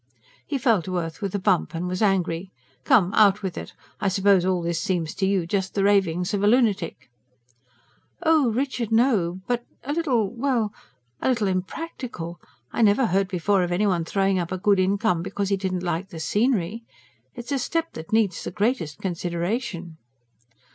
He 0.47 0.57
fell 0.57 0.81
to 0.81 0.97
earth 0.97 1.21
with 1.21 1.35
a 1.35 1.39
bump, 1.39 1.75
and 1.75 1.87
was 1.87 2.01
angry. 2.01 2.51
"Come... 2.85 3.13
out 3.13 3.43
with 3.43 3.55
it! 3.55 3.73
I 3.99 4.07
suppose 4.07 4.43
all 4.43 4.63
this 4.63 4.79
seems 4.81 5.13
to 5.13 5.27
you 5.27 5.45
just 5.45 5.75
the 5.75 5.83
raving 5.83 6.21
of 6.21 6.41
a 6.43 6.47
lunatic?" 6.47 7.11
"Oh, 8.23 8.49
Richard, 8.49 8.91
no. 8.91 9.41
But 9.47 9.63
a 9.83 9.93
little... 9.93 10.33
well, 10.33 10.73
a 11.21 11.29
little 11.29 11.47
unpractical. 11.47 12.41
I 12.71 12.81
never 12.81 13.05
heard 13.05 13.27
before 13.27 13.61
of 13.61 13.71
any 13.71 13.85
one 13.85 14.03
throwing 14.03 14.39
up 14.39 14.51
a 14.51 14.57
good 14.57 14.79
income 14.79 15.21
because 15.21 15.49
he 15.49 15.55
didn't 15.55 15.83
like 15.83 16.09
the 16.09 16.19
scenery. 16.19 16.83
It's 17.35 17.51
a 17.51 17.59
step 17.59 17.93
that 17.93 18.11
needs 18.11 18.43
the 18.43 18.49
greatest 18.49 18.97
consideration." 19.01 19.97